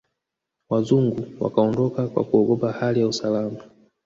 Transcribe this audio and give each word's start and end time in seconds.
Wazungu 0.69 1.27
wakaondoka 1.39 2.07
kwa 2.07 2.23
kuogopa 2.23 2.71
hali 2.71 2.99
ya 2.99 3.07
usalama 3.07 3.59